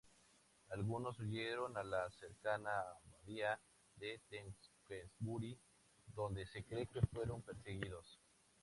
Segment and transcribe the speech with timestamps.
[0.71, 2.71] Algunos huyeron a la cercana
[3.05, 3.59] abadía
[3.97, 5.59] de Tewkesbury,
[6.15, 8.19] donde se cree que fueron perseguidos.